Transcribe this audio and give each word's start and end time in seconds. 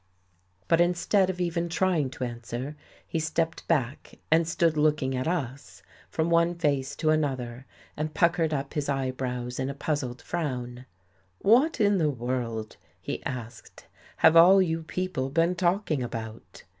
But 0.67 0.81
instead 0.81 1.29
of 1.29 1.39
even 1.39 1.69
trying 1.69 2.09
to 2.09 2.23
answer, 2.23 2.75
he 3.05 3.19
stepped 3.19 3.67
back 3.67 4.17
and 4.31 4.47
stood 4.47 4.75
looking 4.75 5.15
at 5.15 5.27
us, 5.27 5.83
from 6.09 6.31
one 6.31 6.55
face 6.55 6.95
to 6.95 7.11
an 7.11 7.23
other 7.23 7.67
and 7.95 8.11
puckered 8.11 8.51
up 8.51 8.73
his 8.73 8.89
eyebrows 8.89 9.59
in 9.59 9.69
a 9.69 9.75
puzzled 9.75 10.23
frown.'' 10.23 10.87
What 11.53 11.79
in 11.79 11.99
the 11.99 12.09
world," 12.09 12.77
he 12.99 13.23
asked," 13.25 13.85
have 14.25 14.35
all 14.35 14.59
you 14.59 14.81
people 14.81 15.29
been 15.29 15.53
talking 15.53 16.01
about? 16.01 16.63